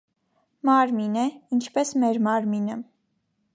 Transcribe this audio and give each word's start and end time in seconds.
մարմին 0.69 1.19
է, 1.25 1.27
ինչպես 1.57 1.93
մեր 2.05 2.19
մարմինը. 2.31 2.81